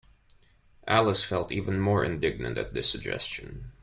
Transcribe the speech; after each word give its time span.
Alice 0.87 1.23
felt 1.23 1.51
even 1.51 1.79
more 1.79 2.03
indignant 2.03 2.57
at 2.57 2.73
this 2.73 2.89
suggestion. 2.91 3.71